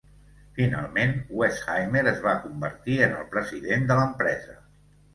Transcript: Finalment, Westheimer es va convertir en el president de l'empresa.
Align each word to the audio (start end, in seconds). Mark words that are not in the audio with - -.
Finalment, 0.59 1.13
Westheimer 1.41 2.03
es 2.13 2.19
va 2.25 2.35
convertir 2.49 3.01
en 3.11 3.17
el 3.21 3.31
president 3.39 3.89
de 3.93 4.03
l'empresa. 4.05 4.61